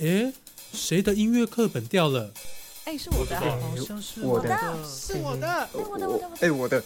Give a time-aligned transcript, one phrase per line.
[0.00, 0.32] 诶，
[0.72, 2.32] 谁的音乐课本掉了？
[2.86, 4.48] 哎，是我的啊，好像是我的
[4.82, 5.46] 是我的。
[5.46, 6.30] 哎，我的，我的，我的。
[6.40, 6.82] 哎，我的。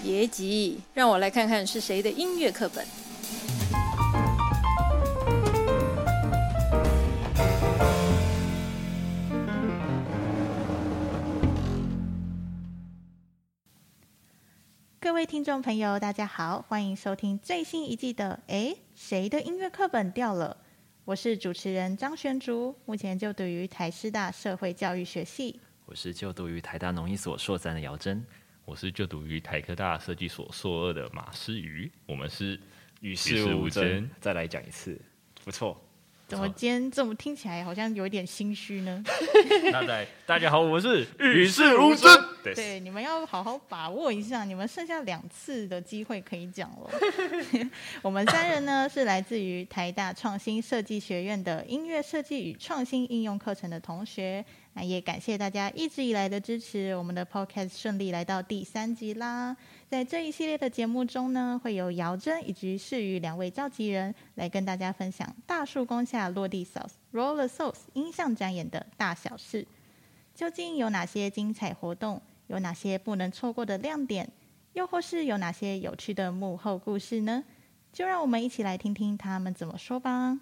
[0.00, 2.86] 别急，让我来看看是谁的音乐课本。
[15.00, 20.58] 各位听众朋友，大家好，欢迎收听最新一季的《哎，谁的音乐课本掉了》。
[21.04, 25.58] 我是主持人张玄竹，目前就读于台师大社会教育学系。
[25.84, 28.24] 我是就读于台大农艺所硕三的姚真。
[28.64, 31.90] 我是就读于台科大设计所硕二的马诗瑜。
[32.06, 32.58] 我们是
[33.00, 34.08] 与世无争。
[34.20, 34.96] 再来讲一次，
[35.44, 35.76] 不错。
[36.28, 39.02] 怎么今天这么听起来好像有一点心虚呢？
[39.72, 42.08] 那在大家好，我们是与世无争。
[42.42, 46.90] 对，你们要好好把握一下，你们剩下两次的机会可以讲了。
[48.02, 54.44] 我们三人呢是来自于台大创新设计学院的音乐设计与创新应用课程的同学。
[54.74, 59.54] 那也感谢大家一直以来的支持，我们的 Podcast 顺利来到第三集啦。
[59.86, 69.66] 在这一系列的节目中呢，会有姚真以及世宇两位召集人来跟大家分享大树宫下落地 South Roller Sauce 音像展演的大小事，
[70.34, 72.22] 究竟有哪些精彩活动，
[72.52, 74.30] 有哪些不能错过的亮点，
[74.74, 77.42] 又或是有哪些有趣的幕后故事呢？
[77.90, 80.38] 就让我们一起来听听他们怎么说吧。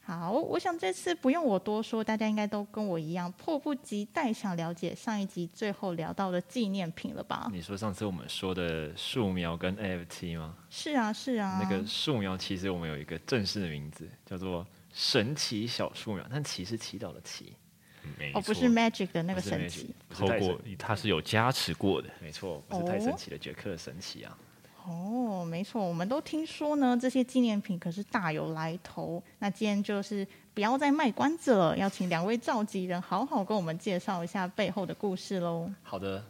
[0.00, 7.46] 好，我想这次不用我多说，大家应该都跟我一样迫不及待想了解上一集最后聊到的纪念品了吧？
[7.52, 10.56] 你说上次我们说的树苗跟 NFT 吗？
[10.70, 11.60] 是啊，是啊。
[11.62, 17.54] 那个树苗其实我们有一个正式的名字，叫做神奇小树苗，但其实祈祷的祈，
[18.18, 24.36] 没错，不是 magic 的那个神奇，透过它是有加持过的，没错，不是太神奇的杰克神奇啊。
[24.84, 29.22] 哦，没错，我们都听说呢，这些纪念品可是大有来头。
[29.38, 35.70] 那今天就是不要再卖关子了，要请两位召集人好好跟我们介绍一下背后的故事喽。
[35.84, 36.24] 好的，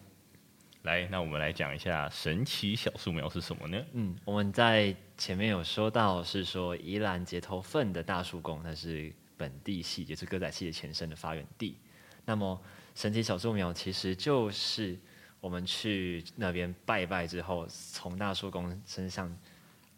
[0.83, 3.83] 来，那我们来讲一下神奇小树苗是什么呢？
[3.93, 9.11] 嗯，我们在前面有说到，是说宜兰结头份的大树宫，那是
[9.43, 11.77] 本地系，也是歌仔戏的前身的发源地。
[12.25, 12.61] 那么
[12.95, 14.97] 神奇小树苗其实就是。
[15.43, 19.37] 我们去那边拜拜之后，从大树公身上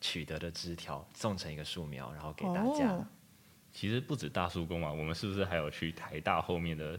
[0.01, 2.99] 取得的枝条种成一个树苗，然后给大家。
[3.71, 6.99] 其实不止大树公嘛，我们是不是还有去台大后面的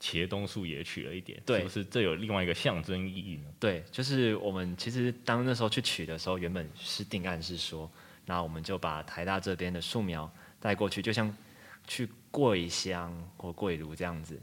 [0.00, 1.40] 茄东树也取了一点？
[1.46, 3.44] 对，是不是这有另外一个象征意义呢？
[3.60, 7.88] 对，就是我们其实当那时候去取的时候，原本是定案是说，
[8.26, 10.28] 那我们就把台大这边的树苗
[10.58, 11.32] 带过去，就像
[11.88, 14.40] 去跪香或跪炉这样子。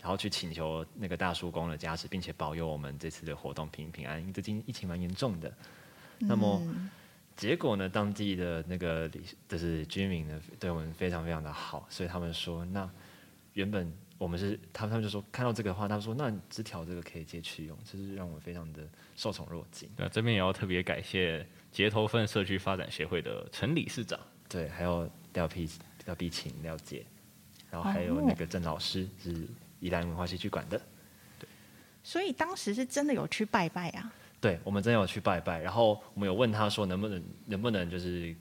[0.00, 4.32] 然后去请求那个大叔公的加持，并且保佑我们这次的活动平平安安。
[4.32, 5.52] 最近疫情蛮严重的，
[6.18, 6.62] 那么
[7.36, 7.88] 结果呢？
[7.88, 9.10] 当地的那个
[9.48, 12.88] 就是居民呢，对我们非常非常的好，所以他们说，那
[13.54, 19.90] 原本我们是他们他们就说看到这个话，他们说那枝条这个可以借去用，就是让我非常的受宠若惊。
[19.96, 25.10] 那这边也要特别感谢街头份社区发展协会的陈理事长，对，还有
[26.08, 27.06] 廖碧琴廖姐，
[27.70, 29.46] 然后还有那个郑老师是。
[29.80, 30.76] 宜兰文化戏剧馆的，
[31.38, 31.48] 对，
[32.02, 34.12] 所以当时是真的有去拜拜啊。
[34.40, 38.34] 对，我们真的有去拜拜，然后我们有问他说能不能能不能就是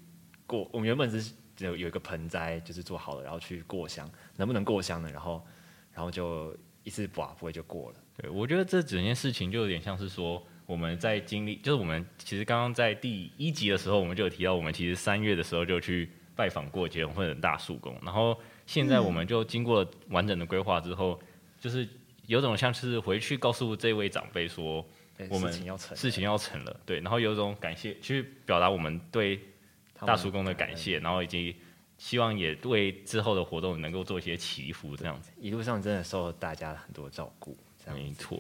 [0.47, 5.11] 过，我们原本是有有一个盆栽就是做好了，然后去过香，能不能过香呢？
[5.11, 5.45] 然后
[5.94, 7.97] 然后就一次把不会就过了。
[8.19, 21.20] 对，我觉得这整件事情就有点像是说我们在经历，就是我们其实刚刚在第一集的时候，我们就有提到，我们其实三月的时候就去拜访过结婚会的大树公，然后现在我们就经过完整的规划之后。
[21.59, 21.86] 就是
[22.28, 24.86] 有种像是回去告诉这位长辈说，
[25.28, 29.42] 我们事情要成了，对，然后有种感谢，去表达我们对
[30.06, 31.56] 大叔公的感谢，然后以及
[31.98, 35.31] 希望也为之后的活动能够做一些祈福，这样子。
[35.42, 38.40] 一路上真的受大家很多照顾，没错。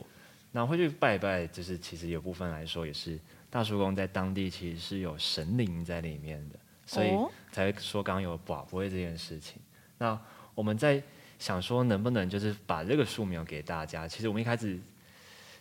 [0.51, 3.19] 那会去拜拜，就是其实有部分来说也是
[3.49, 7.11] 大叔公在当地其实是有神灵在里面的，所以
[7.51, 9.61] 才说刚刚有保不会这件事情。
[9.99, 10.19] 那
[10.55, 11.03] 我们在。
[11.39, 14.07] 想说能不能就是把这个树苗给大家？
[14.07, 14.75] 其实我们一开始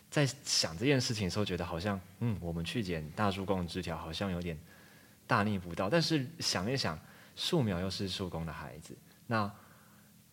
[0.09, 4.57] 在想这件事情的时候，觉得好像嗯，我们去捡大树公的枝条好像有点
[5.27, 5.87] 大逆不道。
[5.87, 6.99] 但是想一想，
[7.35, 8.97] 树苗又是树公的孩子，
[9.27, 9.51] 那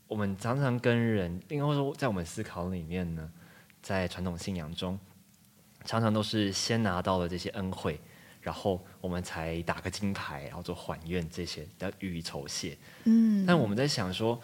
[0.06, 3.30] 我们常常跟人，应该说在我们思考里面呢，
[3.82, 4.98] 在传统信仰中，
[5.84, 8.00] 常常都是先拿到了这些恩惠，
[8.44, 12.78] 然后我们才打个金牌，然后做还愿这些，要予以酬谢。
[13.02, 14.40] 嗯，但我们在想说。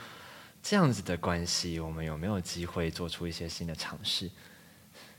[0.63, 4.31] 这样子的关系，我们有没有机会做出一些新的尝试？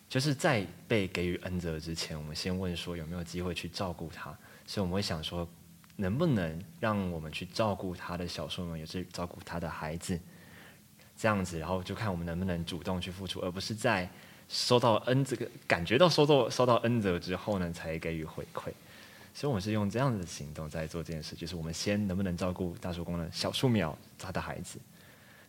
[0.08, 4.38] 就是在被给予恩泽之前，我们先问说有没有机会去照顾他。
[4.68, 5.50] 所以我们会想说，
[5.96, 10.20] 能不能让我们去照顾他的小树们，也是照顾他的孩子，
[11.18, 14.08] 这样子，然后就看我们能不能主动去付出，而不是在
[14.52, 18.70] 收到恩这个感觉到收到收到恩泽之后呢，才给予回馈。
[19.34, 24.78] 所以，我们是用这样子的行动在做这件事，就是我们先能不能照顾大树公的小树苗，他的孩子。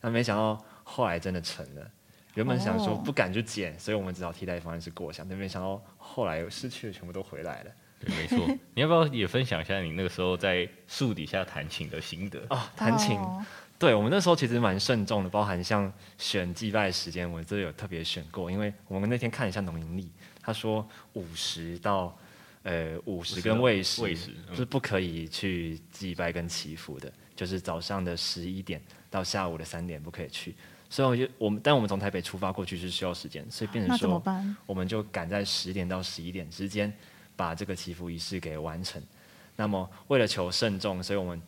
[0.00, 1.90] 那没想到后来真的成了。
[2.34, 7.70] 原本想说不敢就剪，所以我们只好替代方案是过想，但没想到后来失去的全部都回来了。
[7.98, 8.38] 对，没错。
[8.74, 12.72] 你要不要也分享一下你那个时候在树底下弹琴的心得啊？
[12.76, 13.18] 弹琴，
[13.82, 20.08] 对我们那时候其实蛮慎重的，包含像选祭拜时间，我这有特别选过，因为我们那天看一下农历，
[20.40, 22.16] 他说午时到。
[22.64, 24.16] 呃，午时跟未时
[24.54, 28.80] 是不可以去祭拜跟祈福的，就是早上的十一点
[29.10, 30.54] 到下午的三点不可以去。
[30.88, 34.22] 所以我就我们，但我们从台北出发过去是需要时间，所以变成说，
[34.64, 36.92] 我们就赶在十点到十一点之间
[37.34, 39.02] 把这个祈福仪式给完成。
[39.56, 41.42] 那么为了求慎重，所以我们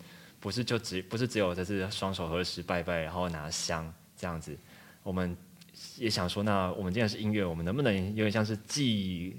[0.44, 4.54] 不是就只不是只有这是双手合十拜拜，然后拿香这样子。
[5.02, 5.34] 我们
[5.96, 9.34] 也想说，那我们既然是音乐，我们能不能有点像是祭？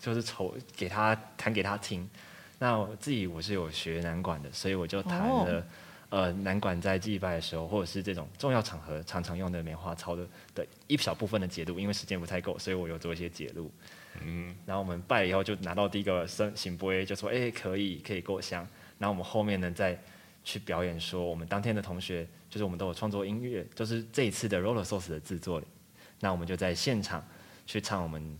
[0.00, 2.08] 就是筹给他弹给他听，
[2.58, 5.66] 那我自己我是有学南管的，所以我就弹了，
[6.08, 13.70] 呃，南管在祭拜的时候，或者是这种重要场合常常用的棉花操的的一小部分的解录，因为时间不太够，所以我有做一些解录。
[14.20, 18.66] 嗯，然后我们拜了以后就拿到第一个升醒杯，就说哎可以可以过香，
[18.98, 19.96] 然后我们后面呢再
[20.44, 25.62] 去表演说我们当天的同学就是我们都有创作音乐，就是这一次的 Roller Source 的制作，
[26.20, 27.26] 那我们就在现场
[27.66, 28.38] 去唱我们。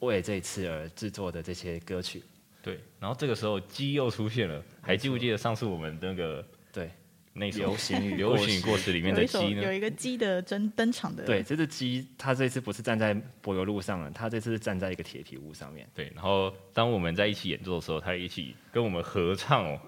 [0.00, 2.22] 为这一次而制作的这些歌曲，
[2.62, 6.42] 对，然后这个时候鸡又出现了，还记不记得上次我们那个
[6.72, 6.90] 对
[7.32, 9.62] 那流行语 流行过时里面的鸡呢？
[9.62, 15.88] 有一个鸡的登登场的，对，这只鸡它这次不是站在柏油路上了，它这次是站在一个铁皮屋上面。
[15.94, 19.80] 对，然后当我们在一起演奏的时候，它一起跟我们合唱哦，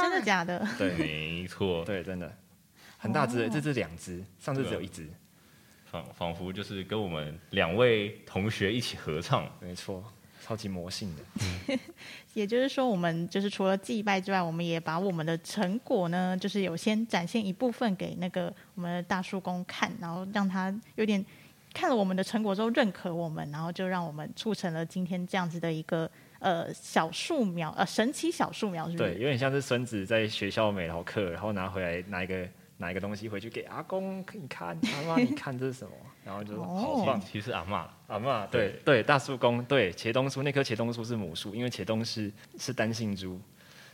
[0.00, 0.66] 真的假的？
[0.78, 2.32] 对，没错，对，真的
[2.96, 5.08] 很大只，这只两只，上次只有一只。
[5.90, 10.04] 仿仿佛就是跟我们两位同学一起合唱，没错，
[10.48, 11.78] 超级魔性的。
[12.32, 21.22] 也就是说，我们就是除了祭拜之外，我们也把我们的成果呢，就是有先展现一部分给那个我们的大叔公看，然后让他有点
[21.74, 29.10] 看了我们的成果之后认可我们，然后就让我们促成了今天这样子的一个呃小树苗呃神奇小树苗，是不是？
[29.10, 32.48] 对，有点像是孙子在学校美劳课，然后拿回来拿一个。
[32.80, 35.92] 拿一个东西回去给阿公，你 看，阿妈，你看这是什么？
[36.28, 43.40] 然后就说好棒，其实阿妈，阿妈，对对，大树公，对，茄冬树那棵茄冬树是母树，因为茄冬是是单性株，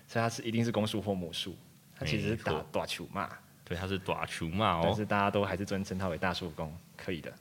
[0.09, 1.55] 所以它是一定是公树或母树，
[1.97, 3.31] 它其实是打短球嘛，
[3.65, 7.33] 对，它是打球嘛，但是大家都还是尊称它为大树公，可以的，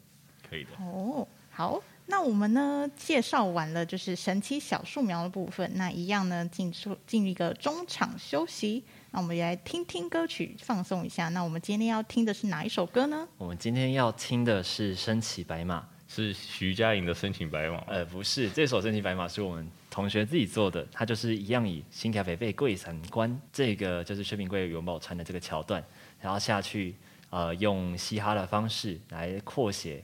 [0.47, 0.69] 可以的。
[0.79, 8.83] 哦，好，那我们呢介绍完了就是神奇小树苗的部分，那一样呢进出进一个中场休息。
[9.15, 11.29] 那我们也来听听歌曲，放松一下。
[11.29, 13.27] 那我们今天要听的是哪一首歌呢？
[13.37, 17.77] 我们今天要听的是《身骑白马》，是徐佳莹的《身骑白马》。
[17.85, 25.83] 呃，不是，这首《身骑白马》是我们同学自己做的，它就是一样以心跳肥肥贵三关，这个就是薛平贵元宝钏的这个桥段，
[26.19, 26.95] 然后下去
[27.29, 30.03] 呃用嘻哈的方式来扩写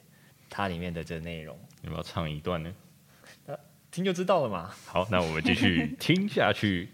[0.51, 1.57] 它里面的这个内容。
[1.81, 2.71] 有没有唱一段呢？
[3.89, 4.69] 听就知道了嘛。
[4.85, 6.89] 好，那我们继续听下去。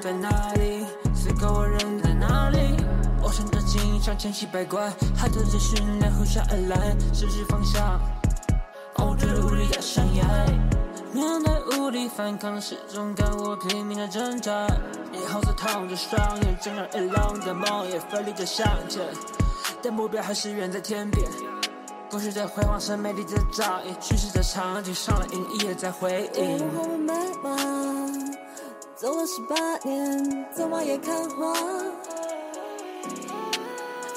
[0.00, 0.84] 在哪里？
[1.14, 2.76] 此刻我人在哪里？
[3.22, 8.00] 我身的景象千奇百怪，还多的训练呼啸而来，失去方向，
[8.96, 10.24] 我觉得无力在上演。
[11.12, 14.66] 面对无力反抗始终感，我拼命的挣扎。
[15.28, 19.02] 好似躺着双眼，睁眼一亮的梦也奋力着向前，
[19.82, 21.28] 但目标还是远在天边。
[22.10, 28.01] 过去在辉煌是美丽的照役，去实的场景上了影一也在回忆。
[29.02, 31.52] 走了十八年，走马也看花。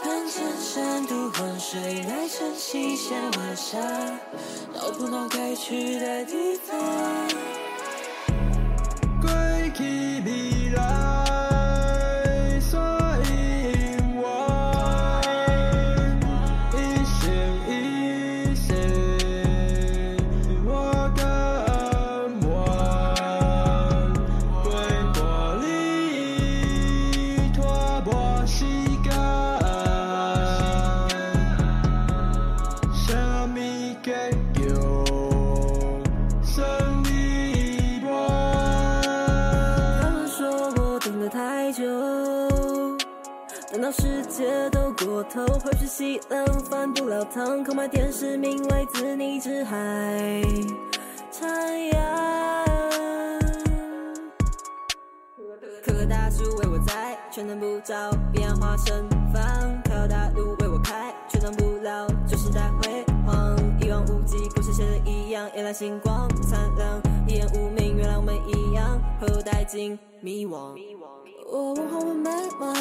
[0.03, 3.79] 看千山渡万水，来晨曦写晚霞，
[4.75, 6.77] 到不到该去的地方。
[45.97, 49.77] 西，冷饭不了汤，空白电视名为自拟之海
[51.31, 51.47] 徜
[51.89, 51.95] 徉。
[55.85, 59.81] 棵大树为我栽，却能不着变化盛放。
[59.83, 63.55] 条大路为我开，却当不了旧时代辉煌。
[63.79, 70.75] 一望无际，故事写的一样，夜来星光灿烂，一眼无名，原来我们一样，后带进迷惘。
[71.49, 72.73] 我问号问美吗？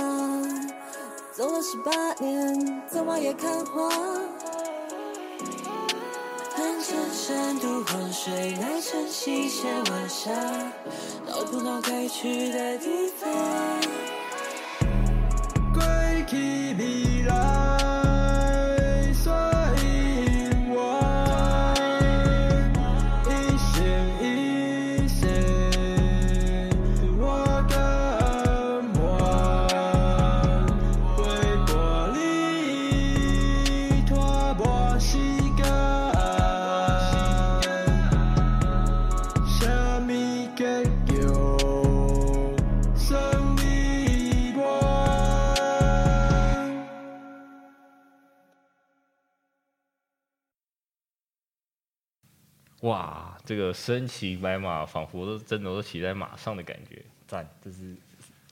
[1.36, 1.90] 走了十八
[2.24, 3.88] 年，走马也看花。
[6.54, 10.30] 看千山渡万水，来晨曦写晚霞，
[11.26, 14.03] 到不到该去的地方。
[52.84, 57.02] 哇，这个身骑白马，仿佛都真的都骑在马上的感觉。
[57.26, 57.96] 赞，这是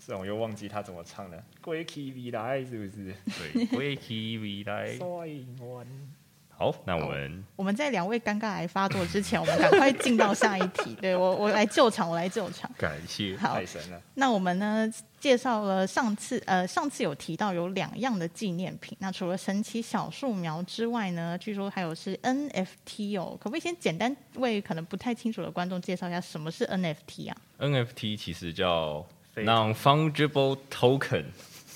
[0.07, 3.15] 这我又忘记他怎么唱的，归去未来是不是？
[3.53, 4.97] 对，归期未来。
[6.57, 10.95] 好，那我们我们在两位尴尬癌发作之前，我们赶快进到下一题。
[11.01, 12.71] 对我，我来救场，我来救场。
[12.79, 13.37] 感谢。
[13.37, 14.01] 好太，神了。
[14.15, 29.05] 那我们呢介绍了上次呃上次有提到有两样的纪念品，那除了神奇小树苗之外呢，据说还有是 NFT 哦，可不可以先简单为可能不太清楚的观众介绍一下什么是 NFT 啊？NFT 其实叫
[29.35, 31.25] non-fungible token。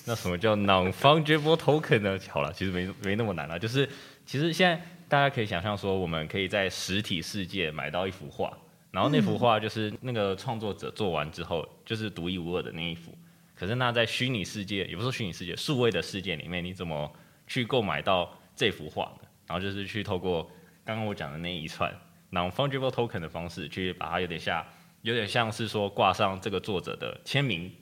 [0.08, 2.16] 那什么叫 non-fungible token 呢？
[2.28, 3.88] 好了，其实没没那么难了，就是
[4.26, 8.52] 其实现在大家可以想象说，我们可以在实体世界买到一幅画，
[8.90, 13.16] 然后那幅画就是那个创作者做完之后，就是独一无二的那一幅。
[13.54, 17.10] 可是那在虚拟世界，也不是虚拟世界，数位的世界里面，你怎么
[17.46, 19.28] 去购买到这幅画呢？
[19.46, 20.42] 然后就是去透过
[20.84, 21.90] 刚刚我讲的那一串
[22.32, 24.62] non-fungible token 的方式，去把它有点像，
[25.02, 27.72] 有点像是说挂上这个作者的签名，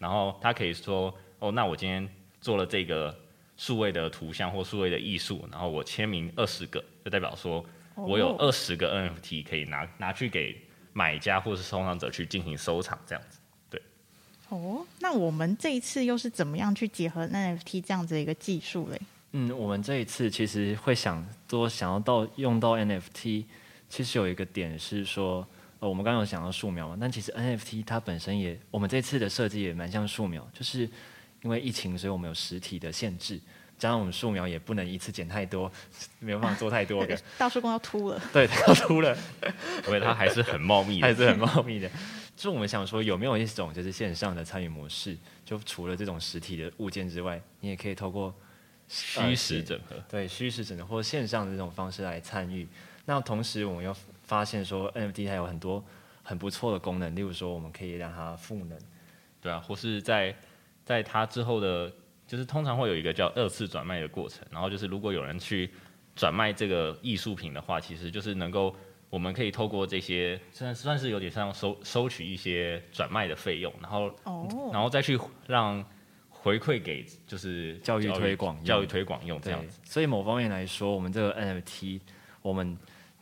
[0.00, 2.06] 然后他可以说，哦，那我今天
[2.40, 3.16] 做了这个
[3.56, 10.60] 数位的图像或数位的艺术，然后我签名二十个，就代表说我有哦二十个 NFT 可以拿拿去给
[10.92, 13.38] 买家或是收藏者去进行收藏，这样子。
[13.70, 13.80] 对
[14.48, 19.00] 哦，那我们这一次又是怎么样去结合 NFT 这样子的一个技术嘞？
[19.32, 23.44] 嗯，我们这一次其实会想多想要到用到 NFT，
[23.88, 25.46] 其实有一个点是说，
[25.78, 30.86] 呃，我们刚刚有想到素描嘛，但其实 NFT 它本身也，我们这次的设计也蛮像素描，就是
[31.42, 33.38] 因为疫情，所以我们有实体的限制，
[33.78, 35.70] 加上我们树苗也不能一次剪太多，
[36.20, 39.16] 没有办法做太多个， 大树公要秃了， 对，它要秃了，
[39.86, 41.90] 因为它还是很茂密的， 还是很茂密的。
[42.34, 45.16] 就我们想说，有没有一种就是线上的参与模式？
[45.44, 48.34] 就除了这种实体的物件之外，你也可以透过
[48.88, 49.96] 虚实整合。
[50.08, 52.66] 对虚实整合或线上的这种方式来参与。
[53.04, 55.84] 那同时，我们又发现说 NFT 它有很多
[56.22, 58.78] 很不错的功能，例如说我们可以让它赋能，
[59.40, 60.34] 对啊，或是在
[60.84, 61.92] 在它之后的，
[62.26, 65.70] 就是通常会有一个叫二次转卖的过程，然后就是如果有人去
[66.14, 68.74] 转卖这个艺术品的话，其实就是能够
[69.08, 75.84] 我们可以透过这些，算算是有点像收收取一些转卖的费用，然后哦，然后再去让
[76.28, 82.00] 回馈给就是教育推广教育推广用这样子。，所以某方面来说，我们这个 NFT，
[82.42, 82.76] 我们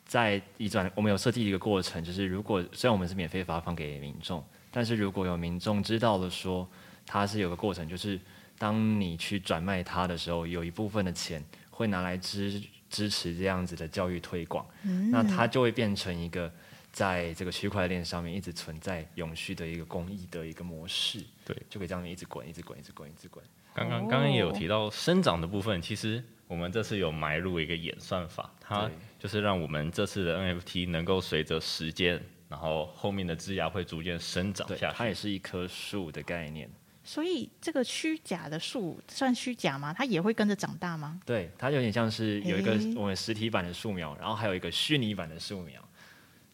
[0.06, 6.66] 在移转，我们有设计一个过程，就是如果虽然我们是免费发放给民众，但是如果有民众知道了说
[7.12, 8.20] 它是有个过程，就是
[8.56, 16.52] 当你去转卖它的时候，有一部分的钱会拿来支支持这样子的教育推广，嗯那它就会变成一个
[16.92, 23.44] 在这个区块链上面一直存在永续的一个公益的一个模式，对，就可以这样一直滚，一直滚，一直滚，一直滚。
[23.74, 28.88] 刚刚刚刚也有提到生长的部分，其实我们这次有埋入一个演算法，它
[29.18, 34.96] 就是让我们这次的 NFT 能够随着时间，然后后面的枝芽会逐渐生长对，下去。
[34.96, 36.70] 它也是一棵树的概念。
[37.02, 39.92] 所以这个虚假的树算虚假吗？
[39.92, 41.18] 它也会跟着长大吗？
[41.24, 45.82] 对，它有点像是有一个我们实体版的树苗，然后还有一个虚拟版的树苗，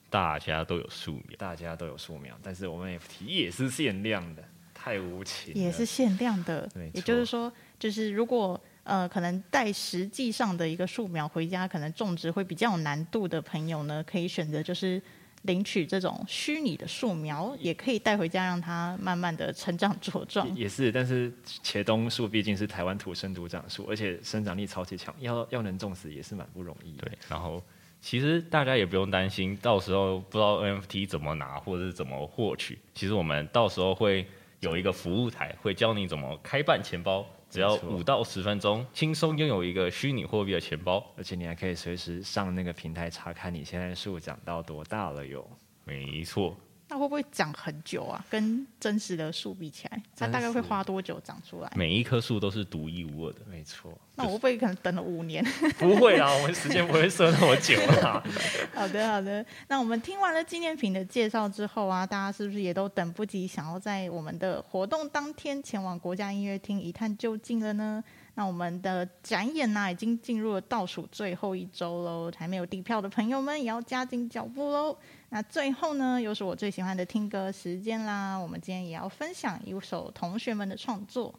[0.08, 5.60] 大家都有树苗，大家都有树苗，但是我们 FT 也是限量的，太无情了。
[5.60, 15.02] 也是限量的对，也就是说，就是如果呃可能带实际上的一个树苗回家，可能种植会比较有难度的朋友呢，可以选择就是
[15.46, 20.54] 领取这种虚拟的树苗，也可以带回家让它慢慢的成长茁壮。
[20.54, 27.02] 也是，但是茄冬树毕竟是台湾土生土长树，而且生长力超级强，要要能种死也是蛮不容易的。
[27.02, 27.62] 对，然后
[28.00, 34.26] 其实大家也不用担心，到时候不知道 NFT 怎么拿或者是怎么获取，其实我们到时候会
[34.60, 37.26] 有一个服务台，会教你怎么开办钱包，
[37.56, 41.02] 只要五到十分钟，轻松拥有一个虚拟货币的钱包。
[41.16, 45.42] 而且你还可以随时上那个平台查看你现在数长到多大了哟。
[45.82, 46.54] 没错，
[46.88, 48.24] 那会不会长很久啊？
[48.30, 51.70] 跟真实的树比起来，它大概会花多久长出来？
[51.74, 53.40] 每一棵树都是独一无二的。
[53.50, 55.44] 没错，那我会不会可能等了五年？
[55.78, 58.22] 不会啊，我们时间不会设那么久啦。
[58.72, 59.44] 好的，好的。
[59.66, 68.02] 那我们听完了纪念品的介绍之后啊，大家是不是也都等不及想要在我们的活动当天前往国家音乐厅一探究竟了呢？
[68.34, 74.96] 那我们的展演呢、已经进入了倒数最后一周喽，还没有订票的朋友们也要加紧脚步喽。
[75.28, 78.36] 那最后呢，又是我最喜欢的听歌时间啦。
[78.36, 81.34] 我们今天也要分享一首同学们的创作。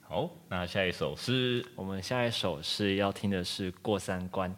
[0.00, 4.50] 好，那下一首是我们下一首是要听的是《过三关》，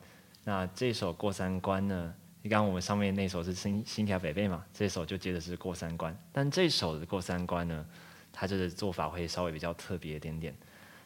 [0.45, 2.15] 那这首《过三关》呢？
[2.45, 7.87] 你刚刚我们上面那首是新新条北贝嘛，这首就接的是过三关，但这首的过三关呢，
[8.33, 10.53] 它这个做法会稍微比较特别一点点。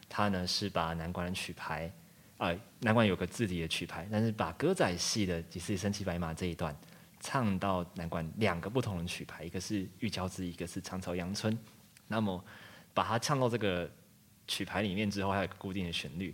[0.09, 1.91] 它呢是把南管的曲牌，
[2.37, 6.75] 啊、南管有个自己的曲牌，但是把歌仔戏的几次身骑白马这一段
[7.27, 11.57] 唱到南管两个不同的曲牌，一个是玉娇子，一个是长草阳春。
[12.07, 12.41] 那么
[12.93, 13.91] 把它唱到这个
[14.47, 16.33] 曲牌里面之后，还有一个固定的旋律，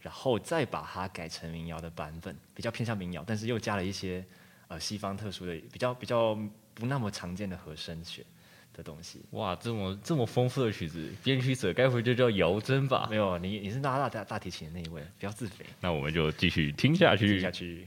[0.00, 4.24] 然后再把它改成民谣的版本，比较偏向民谣，但是又加了一些
[4.68, 6.34] 呃西方特殊的、比较比较
[6.72, 8.24] 不那么常见的和声学
[8.72, 9.20] 的东西。
[9.32, 13.16] 哇，这么这么丰富的曲子，编曲者该不会就叫姚真吧没？
[13.16, 15.66] 有，你你是拉大大大提琴的那一位，不要自肥。
[15.82, 17.26] 那我们就继续听下去。
[17.26, 17.86] 听下去。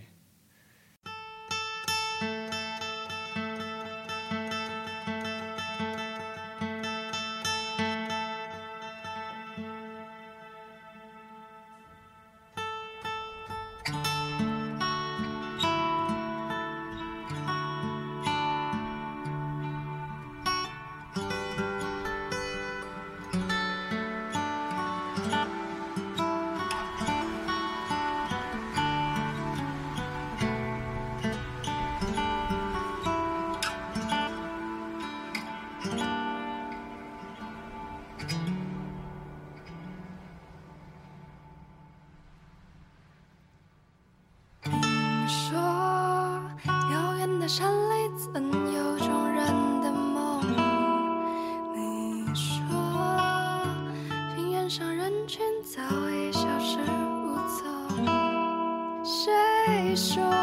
[60.14, 60.43] 谁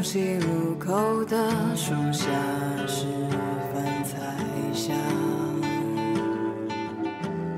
[0.00, 1.36] 东西路口的
[1.76, 2.24] 树下
[2.86, 3.04] 是
[3.70, 4.16] 饭菜
[4.72, 4.96] 香，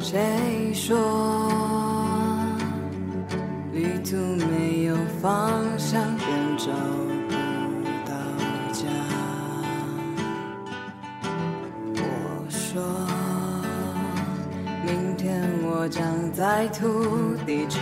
[0.01, 0.99] 谁说？
[3.73, 4.17] 旅途
[4.51, 6.27] 没有方向，便
[6.59, 6.73] 找
[7.29, 7.33] 不
[8.11, 8.13] 到
[8.73, 8.89] 家。
[11.95, 12.83] 我说，
[14.85, 17.81] 明天我将在土地唱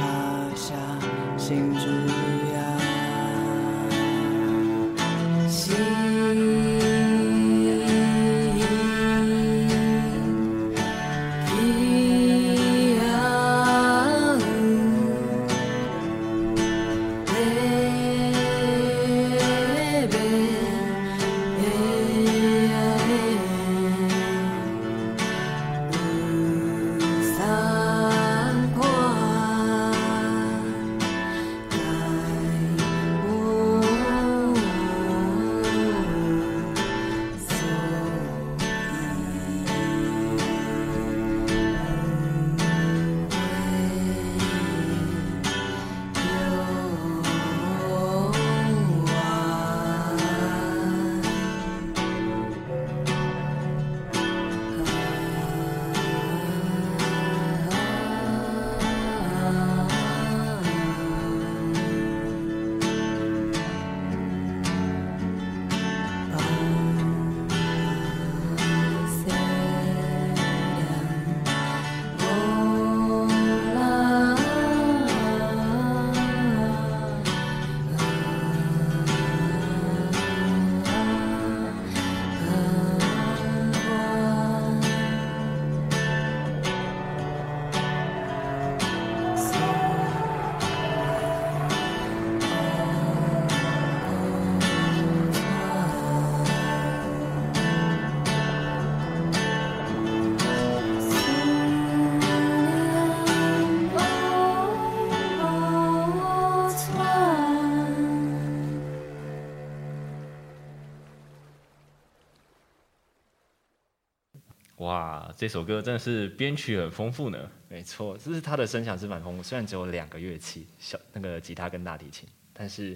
[115.00, 117.50] 哇，这首歌真的是编曲很丰富呢。
[117.70, 122.94] 没错，就是他的声响是蛮丰富，虽然只有两个乐器，小那个吉他跟大提琴，但是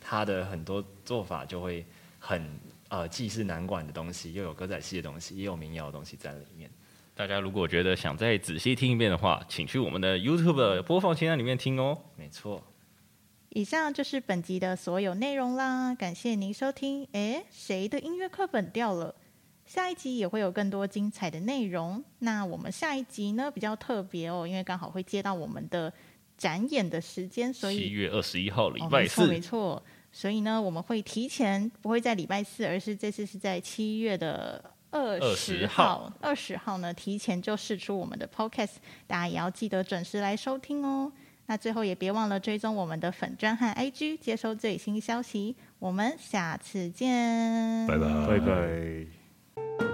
[0.00, 1.84] 他的很多做法就会
[2.18, 6.70] 很呃，既是南管的东西，又有歌仔戏的东西，也有民谣的东西在里面。
[7.14, 11.98] 大家如果觉得想再仔细听一遍的话，请去我们的 YouTube 的播放清单里面听哦。
[12.16, 12.64] 没错，
[13.50, 17.06] 以上就是本集的所有内容啦，感谢您收听。
[17.12, 19.14] 诶，谁的音乐课本掉了？
[19.66, 22.02] 下一集也会有更多精彩的内容。
[22.18, 25.92] 那我们下一集呢比较特别哦，因为刚好会接到我们的
[26.36, 29.82] 展演的时间，所以七月二十一号礼哦、拜没错四，没错。
[30.14, 36.12] 所以呢，我们会提前，不会在礼拜四，而是这次是在七月的二十号。
[36.20, 38.74] 二十号呢，提前就试出我们的 podcast，
[39.06, 41.10] 大家也要记得准时来收听哦。
[41.46, 45.56] 那最后也别忘了追踪我们的粉砖和 IG，接收最新消息。
[45.78, 49.21] 我们下次见，拜拜拜拜。
[49.54, 49.91] thank you